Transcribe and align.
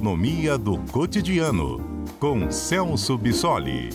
Economia 0.00 0.56
do 0.56 0.78
Cotidiano, 0.90 2.06
com 2.18 2.50
Celso 2.50 3.18
Bissoli. 3.18 3.90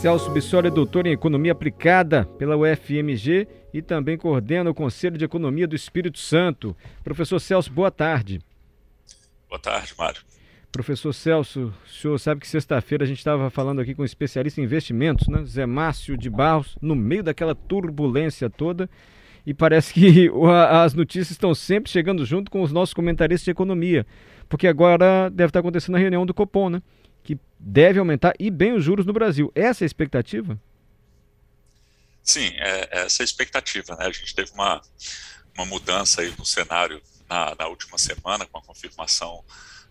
Celso 0.00 0.30
Bissoli 0.30 0.68
é 0.68 0.70
doutor 0.70 1.08
em 1.08 1.10
Economia 1.10 1.50
Aplicada 1.50 2.24
pela 2.38 2.56
UFMG 2.56 3.48
e 3.74 3.82
também 3.82 4.16
coordena 4.16 4.70
o 4.70 4.74
Conselho 4.74 5.18
de 5.18 5.24
Economia 5.24 5.66
do 5.66 5.74
Espírito 5.74 6.20
Santo. 6.20 6.76
Professor 7.02 7.40
Celso, 7.40 7.72
boa 7.72 7.90
tarde. 7.90 8.40
Boa 9.48 9.58
tarde, 9.58 9.92
Mário. 9.98 10.22
Professor 10.76 11.14
Celso, 11.14 11.72
o 11.86 11.88
senhor 11.88 12.18
sabe 12.18 12.42
que 12.42 12.46
sexta-feira 12.46 13.02
a 13.02 13.06
gente 13.06 13.16
estava 13.16 13.48
falando 13.48 13.80
aqui 13.80 13.94
com 13.94 14.02
um 14.02 14.04
especialista 14.04 14.60
em 14.60 14.64
investimentos, 14.64 15.26
né? 15.26 15.42
Zé 15.46 15.64
Márcio 15.64 16.18
de 16.18 16.28
Barros, 16.28 16.76
no 16.82 16.94
meio 16.94 17.22
daquela 17.22 17.54
turbulência 17.54 18.50
toda. 18.50 18.86
E 19.46 19.54
parece 19.54 19.94
que 19.94 20.30
as 20.70 20.92
notícias 20.92 21.30
estão 21.30 21.54
sempre 21.54 21.90
chegando 21.90 22.26
junto 22.26 22.50
com 22.50 22.60
os 22.60 22.72
nossos 22.72 22.92
comentaristas 22.92 23.46
de 23.46 23.52
economia. 23.52 24.06
Porque 24.50 24.66
agora 24.66 25.30
deve 25.30 25.48
estar 25.48 25.60
acontecendo 25.60 25.94
a 25.94 25.98
reunião 25.98 26.26
do 26.26 26.34
Copom, 26.34 26.68
né? 26.68 26.82
Que 27.24 27.38
deve 27.58 27.98
aumentar 27.98 28.34
e 28.38 28.50
bem 28.50 28.74
os 28.74 28.84
juros 28.84 29.06
no 29.06 29.14
Brasil. 29.14 29.50
Essa 29.54 29.82
é 29.82 29.86
a 29.86 29.86
expectativa? 29.86 30.60
Sim, 32.22 32.52
é, 32.58 33.04
essa 33.04 33.22
é 33.22 33.24
a 33.24 33.24
expectativa. 33.24 33.96
Né? 33.96 34.04
A 34.04 34.12
gente 34.12 34.34
teve 34.34 34.50
uma, 34.52 34.82
uma 35.56 35.64
mudança 35.64 36.20
aí 36.20 36.34
no 36.38 36.44
cenário 36.44 37.00
na, 37.30 37.54
na 37.58 37.66
última 37.66 37.96
semana, 37.96 38.44
com 38.44 38.58
a 38.58 38.62
confirmação 38.62 39.42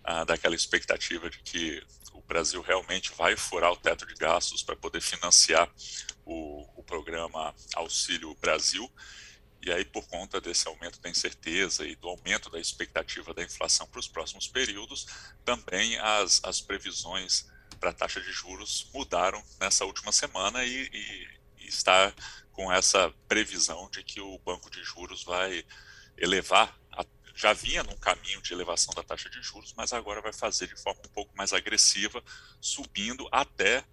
ah, 0.06 0.24
daquela 0.24 0.56
expectativa 0.56 1.30
de 1.32 1.40
que 1.40 1.84
o 2.14 2.22
Brasil 2.22 2.62
realmente 2.62 3.12
vai 3.14 3.36
furar 3.36 3.72
o 3.72 3.76
teto 3.76 4.06
de 4.06 4.14
gastos 4.14 4.62
para 4.62 4.76
poder 4.76 5.02
financiar 5.02 5.68
o, 6.24 6.62
o 6.80 6.84
programa 6.84 7.54
Auxílio 7.76 8.36
Brasil. 8.36 8.90
E 9.64 9.72
aí, 9.72 9.84
por 9.84 10.08
conta 10.08 10.40
desse 10.40 10.68
aumento 10.68 11.02
da 11.02 11.10
incerteza 11.10 11.88
e 11.88 11.96
do 11.96 12.08
aumento 12.08 12.52
da 12.52 12.60
expectativa 12.60 13.34
da 13.34 13.42
inflação 13.42 13.88
para 13.88 14.00
os 14.00 14.08
próximos 14.08 14.48
períodos, 14.48 15.08
também 15.44 15.98
as, 15.98 16.40
as 16.44 16.62
previsões 16.62 17.48
para 17.80 17.90
a 17.90 17.94
taxa 17.94 18.22
de 18.22 18.32
juros 18.32 18.88
mudaram 18.94 19.44
nessa 19.60 19.86
última 19.86 20.12
semana 20.12 20.64
e, 20.64 20.88
e, 20.94 21.28
e, 21.64 21.68
está 21.68 22.14
com 22.52 22.72
essa 22.72 23.12
previsão 23.28 23.90
de 23.90 24.04
que 24.04 24.22
o 24.22 24.38
banco 24.38 24.70
de 24.70 24.84
juros 24.84 25.24
vai 25.24 25.66
elevar 26.16 26.80
já 27.36 27.54
vinha 27.54 27.84
num 27.84 27.98
caminho 27.98 28.42
de 28.42 28.54
elevação 28.54 28.94
da 28.94 29.04
taxa 29.04 29.30
de 29.30 29.42
juros, 29.42 29.74
mas 29.76 29.92
agora 29.92 30.22
vai 30.22 30.32
fazer 30.32 30.68
de 30.68 30.82
forma 30.82 31.02
um 31.06 31.14
pouco 31.14 31.32
mais 31.38 31.52
agressiva, 31.52 32.24
subindo 32.62 33.28
até 33.32 33.84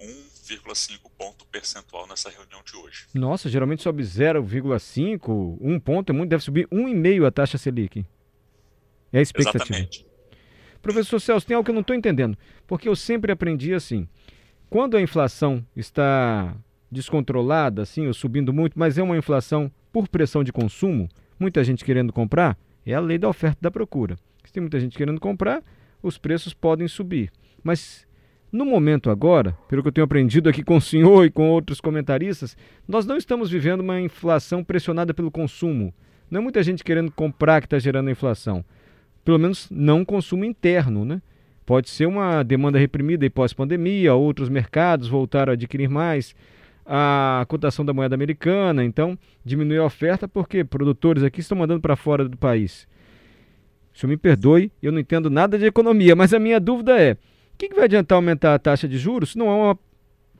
1,5 0.00 1.10
ponto 1.16 1.46
percentual 1.46 2.06
nessa 2.06 2.28
reunião 2.28 2.60
de 2.64 2.76
hoje. 2.76 3.06
Nossa, 3.14 3.48
geralmente 3.48 3.82
sobe 3.82 4.02
0,5, 4.02 5.58
1 5.60 5.80
ponto 5.80 6.10
é 6.10 6.12
muito, 6.12 6.30
deve 6.30 6.42
subir 6.42 6.66
1,5 6.68 7.26
a 7.26 7.30
taxa 7.30 7.56
Selic. 7.56 8.04
É 9.12 9.18
a 9.18 9.22
expectativa. 9.22 9.64
Exatamente. 9.64 10.06
Professor 10.82 11.20
Celso, 11.20 11.46
tem 11.46 11.54
algo 11.54 11.64
que 11.64 11.70
eu 11.70 11.74
não 11.74 11.80
estou 11.80 11.96
entendendo, 11.96 12.36
porque 12.66 12.88
eu 12.88 12.94
sempre 12.94 13.32
aprendi 13.32 13.74
assim, 13.74 14.08
quando 14.70 14.96
a 14.96 15.00
inflação 15.00 15.64
está 15.74 16.54
descontrolada, 16.90 17.82
assim, 17.82 18.06
ou 18.06 18.14
subindo 18.14 18.52
muito, 18.52 18.78
mas 18.78 18.98
é 18.98 19.02
uma 19.02 19.16
inflação 19.16 19.70
por 19.92 20.08
pressão 20.08 20.44
de 20.44 20.52
consumo, 20.52 21.08
muita 21.38 21.64
gente 21.64 21.84
querendo 21.84 22.12
comprar, 22.12 22.56
é 22.92 22.96
a 22.96 23.00
lei 23.00 23.18
da 23.18 23.28
oferta 23.28 23.58
e 23.60 23.62
da 23.62 23.70
procura. 23.70 24.16
Se 24.44 24.52
tem 24.52 24.60
muita 24.60 24.80
gente 24.80 24.96
querendo 24.96 25.20
comprar, 25.20 25.62
os 26.02 26.16
preços 26.16 26.54
podem 26.54 26.88
subir. 26.88 27.30
Mas 27.62 28.06
no 28.50 28.64
momento 28.64 29.10
agora, 29.10 29.52
pelo 29.68 29.82
que 29.82 29.88
eu 29.88 29.92
tenho 29.92 30.04
aprendido 30.04 30.48
aqui 30.48 30.62
com 30.62 30.76
o 30.76 30.80
senhor 30.80 31.26
e 31.26 31.30
com 31.30 31.50
outros 31.50 31.80
comentaristas, 31.80 32.56
nós 32.86 33.04
não 33.04 33.16
estamos 33.16 33.50
vivendo 33.50 33.80
uma 33.80 34.00
inflação 34.00 34.64
pressionada 34.64 35.12
pelo 35.12 35.30
consumo. 35.30 35.92
Não 36.30 36.40
é 36.40 36.42
muita 36.42 36.62
gente 36.62 36.82
querendo 36.82 37.10
comprar 37.12 37.60
que 37.60 37.66
está 37.66 37.78
gerando 37.78 38.08
a 38.08 38.12
inflação. 38.12 38.64
Pelo 39.24 39.38
menos 39.38 39.68
não 39.70 40.04
consumo 40.04 40.44
interno, 40.44 41.04
né? 41.04 41.20
Pode 41.66 41.90
ser 41.90 42.06
uma 42.06 42.42
demanda 42.42 42.78
reprimida 42.78 43.26
e 43.26 43.30
pós-pandemia, 43.30 44.14
outros 44.14 44.48
mercados 44.48 45.08
voltaram 45.08 45.50
a 45.50 45.54
adquirir 45.54 45.90
mais, 45.90 46.34
a 46.90 47.44
cotação 47.46 47.84
da 47.84 47.92
moeda 47.92 48.14
americana, 48.14 48.82
então 48.82 49.18
diminuiu 49.44 49.82
a 49.82 49.86
oferta 49.86 50.26
porque 50.26 50.64
produtores 50.64 51.22
aqui 51.22 51.40
estão 51.40 51.58
mandando 51.58 51.82
para 51.82 51.94
fora 51.94 52.26
do 52.26 52.36
país. 52.36 52.88
O 53.94 53.98
senhor 53.98 54.10
me 54.10 54.16
perdoe, 54.16 54.72
eu 54.82 54.90
não 54.90 54.98
entendo 54.98 55.28
nada 55.28 55.58
de 55.58 55.66
economia, 55.66 56.16
mas 56.16 56.32
a 56.32 56.38
minha 56.38 56.58
dúvida 56.58 56.98
é: 56.98 57.12
o 57.12 57.16
que, 57.58 57.68
que 57.68 57.74
vai 57.74 57.84
adiantar 57.84 58.16
aumentar 58.16 58.54
a 58.54 58.58
taxa 58.58 58.88
de 58.88 58.96
juros 58.96 59.32
se 59.32 59.38
não 59.38 59.50
há 59.50 59.56
uma 59.56 59.78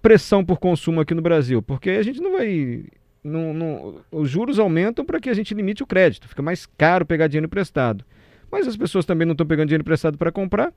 pressão 0.01 0.43
por 0.43 0.59
consumo 0.59 1.01
aqui 1.01 1.13
no 1.13 1.21
Brasil? 1.21 1.61
Porque 1.61 1.91
a 1.91 2.03
gente 2.03 2.21
não 2.21 2.33
vai. 2.33 2.85
Não, 3.23 3.53
não, 3.53 3.97
os 4.11 4.31
juros 4.31 4.59
aumentam 4.59 5.05
para 5.05 5.21
que 5.21 5.29
a 5.29 5.35
gente 5.35 5.53
limite 5.53 5.83
o 5.83 5.87
crédito, 5.87 6.29
fica 6.29 6.41
mais 6.41 6.65
caro 6.65 7.05
pegar 7.05 7.27
dinheiro 7.27 7.47
emprestado. 7.47 8.05
Mas 8.51 8.67
as 8.67 8.77
pessoas 8.77 9.05
também 9.05 9.27
não 9.27 9.33
estão 9.33 9.47
pegando 9.47 9.67
dinheiro 9.69 9.83
emprestado 9.83 10.17
para 10.17 10.33
comprar, 10.33 10.73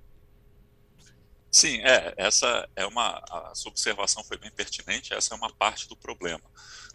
Sim, 1.52 1.82
é, 1.82 2.14
essa 2.16 2.70
é 2.78 2.86
uma, 2.86 3.22
a 3.30 3.52
sua 3.54 3.72
observação 3.72 4.24
foi 4.24 4.38
bem 4.38 4.50
pertinente, 4.50 5.14
essa 5.14 5.34
é 5.34 5.38
uma 5.38 5.52
parte 5.54 5.88
do 5.90 5.98
problema. 5.98 6.44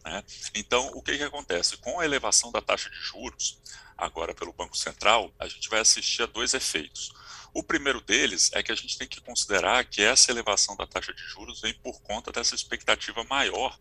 Né? 0.03 0.25
Então, 0.55 0.87
o 0.94 1.03
que, 1.03 1.19
que 1.19 1.22
acontece? 1.22 1.77
Com 1.77 2.00
a 2.00 2.05
elevação 2.05 2.50
da 2.50 2.62
taxa 2.62 2.89
de 2.89 2.97
juros, 2.97 3.61
agora 3.99 4.34
pelo 4.34 4.55
Banco 4.55 4.77
Central, 4.77 5.31
a 5.39 5.47
gente 5.47 5.69
vai 5.69 5.81
assistir 5.81 6.22
a 6.22 6.27
dois 6.27 6.55
efeitos. 6.55 7.12
O 7.53 7.62
primeiro 7.62 8.00
deles 8.00 8.50
é 8.55 8.62
que 8.62 8.72
a 8.72 8.75
gente 8.75 8.97
tem 8.97 9.06
que 9.06 9.21
considerar 9.21 9.84
que 9.84 10.03
essa 10.03 10.31
elevação 10.31 10.75
da 10.75 10.87
taxa 10.87 11.12
de 11.12 11.22
juros 11.22 11.61
vem 11.61 11.75
por 11.75 12.00
conta 12.00 12.33
dessa 12.33 12.55
expectativa 12.55 13.25
maior 13.25 13.78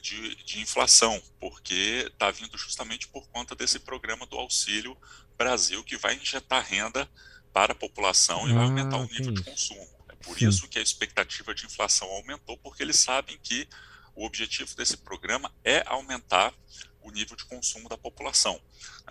de, 0.00 0.34
de 0.44 0.60
inflação, 0.60 1.20
porque 1.40 2.08
está 2.12 2.30
vindo 2.30 2.58
justamente 2.58 3.08
por 3.08 3.26
conta 3.28 3.54
desse 3.54 3.78
programa 3.78 4.26
do 4.26 4.36
Auxílio 4.36 4.96
Brasil, 5.36 5.82
que 5.82 5.96
vai 5.96 6.14
injetar 6.14 6.64
renda 6.64 7.08
para 7.52 7.72
a 7.72 7.76
população 7.76 8.48
e 8.48 8.52
vai 8.52 8.64
aumentar 8.64 8.96
o 8.96 9.06
nível 9.06 9.32
de 9.32 9.42
consumo. 9.42 9.93
Por 10.24 10.38
Sim. 10.38 10.48
isso 10.48 10.68
que 10.68 10.78
a 10.78 10.82
expectativa 10.82 11.54
de 11.54 11.66
inflação 11.66 12.08
aumentou, 12.08 12.56
porque 12.58 12.82
eles 12.82 12.98
sabem 12.98 13.38
que 13.42 13.68
o 14.14 14.24
objetivo 14.24 14.74
desse 14.76 14.96
programa 14.96 15.52
é 15.62 15.82
aumentar 15.86 16.54
o 17.00 17.10
nível 17.10 17.36
de 17.36 17.44
consumo 17.44 17.88
da 17.88 17.98
população. 17.98 18.60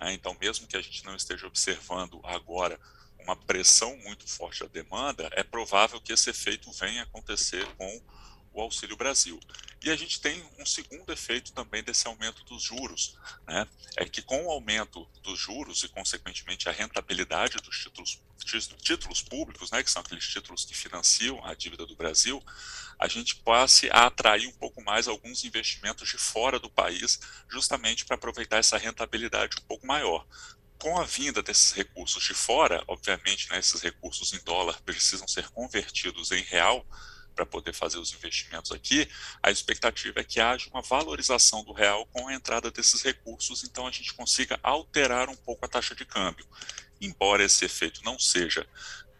Né? 0.00 0.12
Então, 0.14 0.36
mesmo 0.40 0.66
que 0.66 0.76
a 0.76 0.82
gente 0.82 1.04
não 1.04 1.14
esteja 1.14 1.46
observando 1.46 2.20
agora 2.24 2.78
uma 3.20 3.36
pressão 3.36 3.96
muito 3.98 4.28
forte 4.28 4.60
da 4.60 4.66
demanda, 4.66 5.28
é 5.32 5.42
provável 5.42 6.00
que 6.00 6.12
esse 6.12 6.28
efeito 6.28 6.70
venha 6.72 7.04
acontecer 7.04 7.66
com 7.76 8.02
o 8.54 8.60
Auxílio 8.62 8.96
Brasil. 8.96 9.38
E 9.82 9.90
a 9.90 9.96
gente 9.96 10.20
tem 10.20 10.42
um 10.58 10.64
segundo 10.64 11.12
efeito 11.12 11.52
também 11.52 11.82
desse 11.82 12.06
aumento 12.06 12.42
dos 12.44 12.62
juros, 12.62 13.18
né? 13.46 13.68
é 13.96 14.04
que 14.06 14.22
com 14.22 14.46
o 14.46 14.50
aumento 14.50 15.06
dos 15.22 15.38
juros 15.38 15.82
e, 15.82 15.88
consequentemente, 15.88 16.68
a 16.68 16.72
rentabilidade 16.72 17.56
dos 17.58 17.76
títulos, 17.76 18.22
títulos 18.80 19.22
públicos, 19.22 19.70
né, 19.70 19.82
que 19.82 19.90
são 19.90 20.00
aqueles 20.00 20.26
títulos 20.26 20.64
que 20.64 20.74
financiam 20.74 21.44
a 21.44 21.54
dívida 21.54 21.84
do 21.84 21.96
Brasil, 21.96 22.42
a 22.98 23.08
gente 23.08 23.36
passe 23.36 23.90
a 23.90 24.06
atrair 24.06 24.46
um 24.46 24.52
pouco 24.52 24.82
mais 24.82 25.06
alguns 25.06 25.44
investimentos 25.44 26.08
de 26.08 26.16
fora 26.16 26.58
do 26.58 26.70
país, 26.70 27.20
justamente 27.48 28.04
para 28.04 28.16
aproveitar 28.16 28.58
essa 28.58 28.78
rentabilidade 28.78 29.56
um 29.58 29.66
pouco 29.66 29.86
maior 29.86 30.26
com 30.78 30.98
a 30.98 31.04
vinda 31.04 31.42
desses 31.42 31.72
recursos 31.72 32.22
de 32.22 32.34
fora, 32.34 32.82
obviamente, 32.86 33.48
né, 33.48 33.58
esses 33.58 33.80
recursos 33.80 34.32
em 34.32 34.38
dólar 34.44 34.80
precisam 34.82 35.26
ser 35.26 35.48
convertidos 35.48 36.30
em 36.30 36.42
real 36.42 36.86
para 37.34 37.46
poder 37.46 37.72
fazer 37.72 37.98
os 37.98 38.12
investimentos 38.12 38.70
aqui, 38.72 39.08
a 39.42 39.50
expectativa 39.50 40.20
é 40.20 40.24
que 40.24 40.40
haja 40.40 40.68
uma 40.70 40.82
valorização 40.82 41.64
do 41.64 41.72
real 41.72 42.06
com 42.06 42.28
a 42.28 42.34
entrada 42.34 42.70
desses 42.70 43.02
recursos, 43.02 43.64
então 43.64 43.86
a 43.86 43.90
gente 43.90 44.14
consiga 44.14 44.58
alterar 44.62 45.28
um 45.28 45.36
pouco 45.36 45.64
a 45.64 45.68
taxa 45.68 45.94
de 45.94 46.04
câmbio. 46.04 46.46
Embora 47.00 47.44
esse 47.44 47.64
efeito 47.64 48.02
não 48.04 48.18
seja 48.18 48.66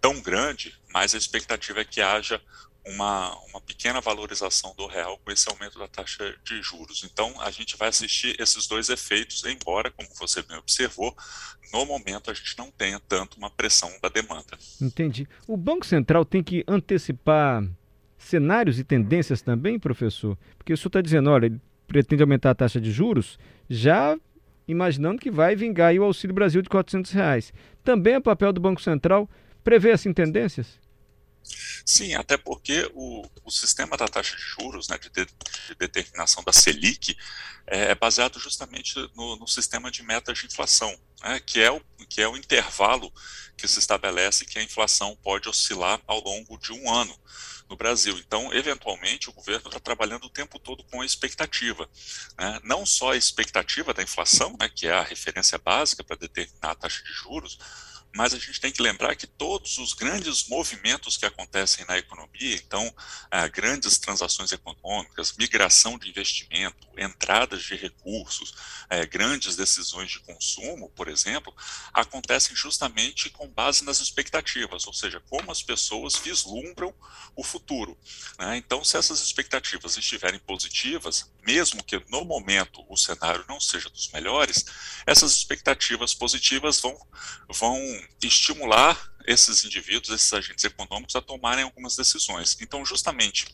tão 0.01 0.21
grande, 0.21 0.75
mas 0.93 1.15
a 1.15 1.19
expectativa 1.19 1.81
é 1.81 1.85
que 1.85 2.01
haja 2.01 2.41
uma, 2.87 3.35
uma 3.47 3.61
pequena 3.61 4.01
valorização 4.01 4.75
do 4.77 4.87
real 4.87 5.19
com 5.25 5.31
esse 5.31 5.49
aumento 5.49 5.79
da 5.79 5.89
taxa 5.89 6.37
de 6.45 6.61
juros. 6.63 7.03
Então, 7.05 7.41
a 7.41 7.51
gente 7.51 7.77
vai 7.77 7.89
assistir 7.89 8.39
esses 8.39 8.67
dois 8.67 8.89
efeitos, 8.89 9.43
embora, 9.45 9.91
como 9.91 10.09
você 10.15 10.43
bem 10.43 10.59
observou, 10.59 11.17
no 11.73 11.87
momento 11.87 12.31
a 12.31 12.35
gente 12.35 12.57
não 12.59 12.71
tenha 12.71 13.01
tanto 13.01 13.39
uma 13.39 13.51
pressão 13.51 13.91
da 14.03 14.09
demanda. 14.09 14.59
Entendi. 14.81 15.27
O 15.47 15.57
Banco 15.57 15.87
Central 15.87 16.25
tem 16.25 16.43
que 16.43 16.63
antecipar 16.69 17.65
cenários 18.25 18.79
e 18.79 18.85
tendências 18.85 19.43
também, 19.43 19.79
professor? 19.79 20.37
Porque 20.57 20.73
o 20.73 20.77
senhor 20.77 20.89
está 20.89 21.01
dizendo, 21.01 21.31
olha, 21.31 21.47
ele 21.47 21.61
pretende 21.87 22.23
aumentar 22.23 22.51
a 22.51 22.55
taxa 22.55 22.81
de 22.81 22.91
juros, 22.91 23.39
já 23.69 24.17
imaginando 24.67 25.21
que 25.21 25.31
vai 25.31 25.55
vingar 25.55 25.95
o 25.95 26.05
Auxílio 26.05 26.35
Brasil 26.35 26.63
de 26.63 26.69
400 26.69 27.11
reais. 27.13 27.53
Também 27.83 28.15
é 28.15 28.21
papel 28.21 28.53
do 28.53 28.61
Banco 28.61 28.81
Central 28.81 29.29
prever 29.63 29.93
assim 29.93 30.13
tendências? 30.13 30.79
Sim, 31.85 32.15
até 32.15 32.39
porque 32.39 32.91
o, 32.95 33.23
o 33.45 33.51
sistema 33.51 33.97
da 33.97 34.09
taxa 34.09 34.35
de 34.35 34.43
juros, 34.43 34.89
né, 34.89 34.97
de, 34.99 35.11
de, 35.11 35.27
de 35.27 35.75
determinação 35.79 36.43
da 36.43 36.53
Selic, 36.53 37.15
é, 37.67 37.91
é 37.91 37.95
baseado 37.95 38.39
justamente 38.39 38.95
no, 39.15 39.37
no, 39.37 39.47
sistema 39.47 39.91
de 39.91 40.03
metas 40.03 40.39
de 40.39 40.47
inflação, 40.47 40.95
né, 41.23 41.41
que, 41.41 41.61
é 41.61 41.71
o, 41.71 41.81
que 42.09 42.23
é 42.23 42.29
o 42.29 42.37
intervalo 42.37 43.13
que 43.57 43.69
se 43.69 43.79
estabelece 43.79 44.47
que 44.47 44.59
a 44.59 44.63
inflação 44.63 45.17
pode 45.23 45.49
oscilar 45.49 46.01
ao 46.07 46.23
longo 46.23 46.57
de 46.59 46.73
um 46.73 46.91
ano. 46.91 47.15
No 47.69 47.77
Brasil. 47.77 48.17
Então, 48.19 48.53
eventualmente, 48.53 49.29
o 49.29 49.33
governo 49.33 49.69
está 49.69 49.81
trabalhando 49.81 50.25
o 50.25 50.31
tempo 50.31 50.59
todo 50.59 50.85
com 50.85 51.01
a 51.01 51.07
expectativa. 51.07 51.89
Né? 52.39 52.61
Não 52.65 52.85
só 52.85 53.13
a 53.13 53.17
expectativa 53.17 53.93
da 53.95 54.03
inflação, 54.03 54.57
né, 54.61 54.69
que 54.69 54.87
é 54.87 54.93
a 54.93 55.03
referência 55.03 55.59
básica 55.59 56.05
para 56.05 56.17
determinar 56.17 56.71
a 56.71 56.75
taxa 56.75 57.03
de 57.03 57.13
juros, 57.13 57.59
mas 58.15 58.33
a 58.33 58.39
gente 58.39 58.61
tem 58.61 58.71
que 58.71 58.81
lembrar 58.81 59.17
que 59.17 59.27
todos 59.27 59.79
os 59.79 59.93
grandes 59.93 60.47
movimentos 60.49 61.17
que 61.17 61.27
acontecem 61.27 61.85
na 61.87 61.99
economia, 61.99 62.55
então, 62.55 62.95
ah, 63.31 63.49
grandes 63.49 63.99
transações 63.99 64.53
econômicas, 64.53 65.35
migração 65.37 65.99
de 65.99 66.09
investimento, 66.09 66.87
entradas 66.97 67.63
de 67.63 67.75
recursos, 67.75 68.55
eh, 68.89 69.05
grandes 69.07 69.57
decisões 69.57 70.11
de 70.11 70.21
consumo, 70.21 70.89
por 70.91 71.09
exemplo, 71.09 71.55
acontecem 71.93 72.55
justamente 72.55 73.31
com 73.31 73.49
base 73.49 73.85
nas 73.85 74.01
expectativas, 74.01 74.87
ou 74.87 74.93
seja, 74.93 75.21
como 75.29 75.51
as 75.51 75.63
pessoas 75.63 76.17
vislumbram 76.17 76.95
o 77.35 77.43
futuro. 77.43 77.99
Né? 78.39 78.57
Então, 78.57 78.85
se 78.85 78.97
essas 78.97 79.21
expectativas 79.21 79.97
estiverem 79.97 80.39
positivas, 80.39 81.31
mesmo 81.47 81.83
que 81.83 82.03
no 82.11 82.25
momento 82.25 82.85
o 82.89 82.97
cenário 82.97 83.45
não 83.49 83.61
seja 83.61 83.89
dos 83.91 84.11
melhores, 84.13 84.65
essas 85.07 85.33
expectativas 85.33 86.15
positivas 86.15 86.81
vão, 86.81 86.97
vão 87.49 87.79
estimular 88.23 89.13
esses 89.27 89.65
indivíduos, 89.65 90.11
esses 90.11 90.33
agentes 90.33 90.65
econômicos 90.65 91.17
a 91.17 91.21
tomarem 91.21 91.65
algumas 91.65 91.97
decisões. 91.97 92.57
Então, 92.61 92.85
justamente 92.85 93.47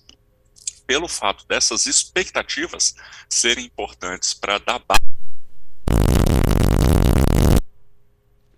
pelo 0.87 1.07
fato 1.07 1.47
dessas 1.47 1.87
expectativas 1.87 2.95
serem 3.29 3.65
importantes 3.65 4.35
para 4.35 4.59
dar 4.59 4.81
base. 4.81 5.01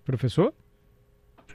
Professor? 0.03 0.53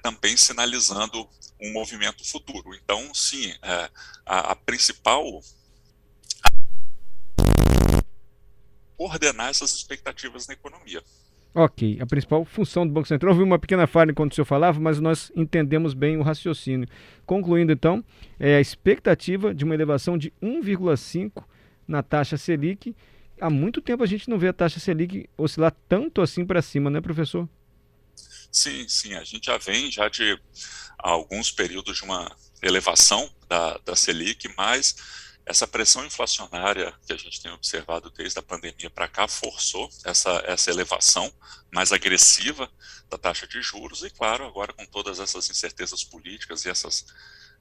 Também 0.01 0.37
sinalizando 0.37 1.29
um 1.61 1.73
movimento 1.73 2.25
futuro. 2.25 2.75
Então, 2.75 3.13
sim, 3.13 3.53
é, 3.61 3.91
a, 4.25 4.53
a 4.53 4.55
principal 4.55 5.43
coordenar 8.99 9.49
essas 9.49 9.75
expectativas 9.77 10.49
na 10.49 10.55
economia. 10.55 11.03
Ok, 11.55 11.99
a 12.01 12.07
principal 12.07 12.45
função 12.45 12.87
do 12.87 12.93
Banco 12.93 13.09
Central. 13.09 13.33
Houve 13.33 13.45
uma 13.45 13.59
pequena 13.59 13.87
falha 13.87 14.11
enquanto 14.11 14.33
o 14.33 14.35
senhor 14.35 14.45
falava, 14.45 14.79
mas 14.79 15.01
nós 15.01 15.33
entendemos 15.35 15.95
bem 15.95 16.17
o 16.17 16.23
raciocínio. 16.23 16.89
Concluindo, 17.25 17.73
então, 17.73 18.05
é 18.39 18.57
a 18.57 18.61
expectativa 18.61 19.55
de 19.55 19.65
uma 19.65 19.75
elevação 19.75 20.19
de 20.19 20.33
1,5 20.43 21.43
na 21.87 22.03
taxa 22.03 22.37
Selic. 22.37 22.95
Há 23.41 23.49
muito 23.49 23.81
tempo 23.81 24.03
a 24.03 24.07
gente 24.07 24.29
não 24.29 24.39
vê 24.39 24.49
a 24.49 24.53
taxa 24.53 24.79
Selic 24.81 25.29
oscilar 25.39 25.75
tanto 25.89 26.21
assim 26.21 26.45
para 26.45 26.61
cima, 26.61 26.91
né, 26.91 27.01
professor? 27.01 27.49
Sim, 28.51 28.87
sim. 28.89 29.15
A 29.15 29.25
gente 29.25 29.47
já 29.47 29.57
vem 29.59 29.91
já 29.91 30.09
de 30.09 30.39
alguns 30.99 31.51
períodos 31.51 31.99
de 31.99 32.05
uma 32.05 32.31
elevação 32.63 33.31
da, 33.49 33.79
da 33.79 33.97
Selic, 33.97 34.53
mas 34.57 35.28
essa 35.49 35.67
pressão 35.67 36.05
inflacionária 36.05 36.95
que 37.07 37.13
a 37.13 37.17
gente 37.17 37.41
tem 37.41 37.51
observado 37.51 38.11
desde 38.11 38.39
a 38.39 38.43
pandemia 38.43 38.91
para 38.91 39.09
cá 39.09 39.27
forçou 39.27 39.89
essa, 40.05 40.31
essa 40.47 40.71
elevação 40.71 41.33
mais 41.73 41.91
agressiva 41.91 42.71
da 43.09 43.17
taxa 43.17 43.47
de 43.47 43.63
juros 43.63 44.03
e, 44.03 44.11
claro, 44.11 44.45
agora 44.45 44.75
com 44.75 44.85
todas 44.85 45.19
essas 45.19 45.49
incertezas 45.49 46.05
políticas 46.05 46.67
e 46.67 46.69
essas 46.69 47.07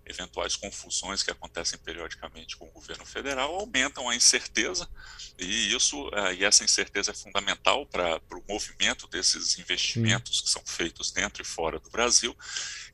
eventuais 0.05 0.57
confusões 0.57 1.23
que 1.23 1.31
acontecem 1.31 1.79
periodicamente 1.79 2.57
com 2.57 2.65
o 2.65 2.71
governo 2.71 3.05
federal 3.05 3.55
aumentam 3.55 4.09
a 4.09 4.15
incerteza 4.15 4.89
e 5.37 5.73
isso 5.73 6.09
eh, 6.13 6.35
e 6.35 6.45
essa 6.45 6.63
incerteza 6.63 7.11
é 7.11 7.13
fundamental 7.13 7.85
para 7.85 8.19
o 8.31 8.43
movimento 8.47 9.07
desses 9.07 9.59
investimentos 9.59 10.41
que 10.41 10.49
são 10.49 10.63
feitos 10.65 11.11
dentro 11.11 11.41
e 11.41 11.45
fora 11.45 11.79
do 11.79 11.89
Brasil. 11.89 12.35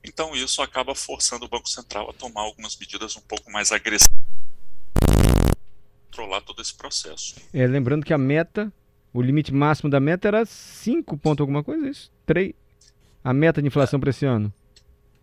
Então 0.03 0.35
isso 0.35 0.61
acaba 0.61 0.93
forçando 0.95 1.45
o 1.45 1.49
Banco 1.49 1.69
Central 1.69 2.09
a 2.09 2.13
tomar 2.13 2.41
algumas 2.41 2.75
medidas 2.75 3.15
um 3.15 3.21
pouco 3.21 3.51
mais 3.51 3.71
agressivas 3.71 4.32
controlar 6.13 6.42
todo 6.42 6.62
esse 6.62 6.74
processo. 6.74 7.36
É, 7.51 7.65
lembrando 7.65 8.06
que 8.06 8.13
a 8.13 8.18
meta, 8.18 8.71
o 9.12 9.21
limite 9.21 9.51
máximo 9.51 9.89
da 9.89 10.00
meta 10.00 10.27
era 10.27 10.45
5 10.45 11.18
ponto 11.18 11.42
alguma 11.42 11.63
coisa, 11.63 11.89
isso? 11.89 12.12
3. 12.25 12.54
A 13.24 13.33
meta 13.33 13.62
de 13.62 13.68
inflação 13.68 13.98
é. 13.98 14.01
para 14.01 14.10
esse 14.12 14.25
ano? 14.25 14.54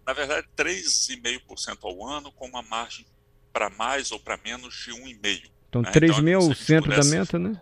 Na 0.05 0.13
verdade, 0.13 0.47
3,5% 0.57 1.79
ao 1.83 2.07
ano, 2.07 2.33
com 2.33 2.49
uma 2.49 2.63
margem 2.63 3.07
para 3.53 3.71
mais 3.71 4.11
ou 4.11 4.19
para 4.19 4.37
menos 4.39 4.75
de 4.75 4.91
1,5%. 4.91 5.51
Então, 5.69 5.83
né? 5.83 5.91
3 5.93 6.11
então, 6.11 6.25
mil 6.25 6.41
é 6.41 6.43
o 6.43 6.55
centro 6.55 6.91
pudesse... 6.91 7.11
da 7.11 7.19
meta, 7.19 7.39
né? 7.39 7.61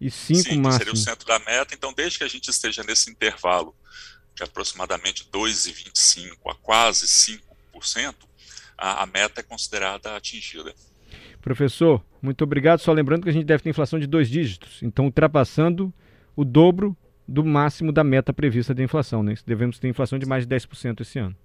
E 0.00 0.10
5 0.10 0.54
máximo. 0.56 0.72
seria 0.72 0.92
o 0.92 0.96
centro 0.96 1.26
da 1.26 1.38
meta. 1.38 1.74
Então, 1.74 1.92
desde 1.92 2.18
que 2.18 2.24
a 2.24 2.28
gente 2.28 2.48
esteja 2.48 2.82
nesse 2.82 3.10
intervalo 3.10 3.76
de 4.34 4.42
aproximadamente 4.42 5.28
2,25% 5.30 6.38
a 6.46 6.54
quase 6.54 7.06
5%, 7.06 8.14
a, 8.78 9.02
a 9.02 9.06
meta 9.06 9.40
é 9.40 9.42
considerada 9.44 10.16
atingida. 10.16 10.74
Professor, 11.42 12.02
muito 12.22 12.44
obrigado. 12.44 12.78
Só 12.78 12.92
lembrando 12.92 13.24
que 13.24 13.28
a 13.28 13.32
gente 13.32 13.44
deve 13.44 13.62
ter 13.62 13.68
inflação 13.68 13.98
de 13.98 14.06
dois 14.06 14.30
dígitos, 14.30 14.80
então 14.80 15.06
ultrapassando 15.06 15.92
o 16.36 16.44
dobro 16.44 16.96
do 17.26 17.44
máximo 17.44 17.92
da 17.92 18.04
meta 18.04 18.32
prevista 18.32 18.72
de 18.72 18.82
inflação. 18.82 19.22
Né? 19.22 19.34
Devemos 19.44 19.78
ter 19.78 19.88
inflação 19.88 20.18
de 20.18 20.24
mais 20.24 20.46
de 20.46 20.54
10% 20.54 21.00
esse 21.00 21.18
ano. 21.18 21.36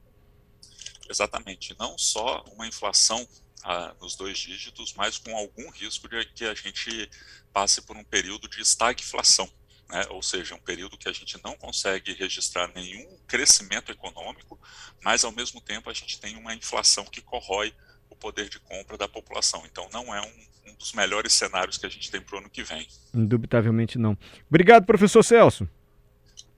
Exatamente. 1.09 1.75
Não 1.79 1.97
só 1.97 2.45
uma 2.53 2.67
inflação 2.67 3.27
ah, 3.63 3.95
nos 3.99 4.15
dois 4.15 4.37
dígitos, 4.37 4.93
mas 4.93 5.17
com 5.17 5.35
algum 5.35 5.69
risco 5.71 6.07
de 6.07 6.23
que 6.25 6.45
a 6.45 6.53
gente 6.53 7.09
passe 7.51 7.81
por 7.81 7.97
um 7.97 8.03
período 8.03 8.47
de 8.47 8.61
estagflação. 8.61 9.49
Né? 9.89 10.05
ou 10.09 10.21
seja, 10.21 10.53
um 10.53 10.59
período 10.59 10.97
que 10.97 11.07
a 11.07 11.13
gente 11.13 11.41
não 11.41 11.55
consegue 11.55 12.11
registrar 12.11 12.69
nenhum 12.75 13.17
crescimento 13.25 13.89
econômico, 13.89 14.59
mas 15.01 15.23
ao 15.23 15.31
mesmo 15.31 15.61
tempo 15.61 15.89
a 15.89 15.93
gente 15.93 16.19
tem 16.19 16.35
uma 16.35 16.53
inflação 16.53 17.05
que 17.05 17.21
corrói 17.21 17.73
poder 18.19 18.49
de 18.49 18.59
compra 18.59 18.97
da 18.97 19.07
população. 19.07 19.63
Então, 19.69 19.87
não 19.91 20.13
é 20.13 20.21
um, 20.21 20.71
um 20.71 20.75
dos 20.75 20.93
melhores 20.93 21.33
cenários 21.33 21.77
que 21.77 21.85
a 21.85 21.89
gente 21.89 22.09
tem 22.11 22.21
para 22.21 22.35
o 22.35 22.39
ano 22.39 22.49
que 22.49 22.63
vem. 22.63 22.87
Indubitavelmente 23.13 23.97
não. 23.97 24.17
Obrigado, 24.49 24.85
professor 24.85 25.23
Celso. 25.23 25.67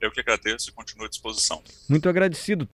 Eu 0.00 0.10
que 0.10 0.20
agradeço 0.20 0.70
e 0.70 0.72
continuo 0.72 1.04
à 1.04 1.08
disposição. 1.08 1.62
Muito 1.88 2.08
agradecido. 2.08 2.68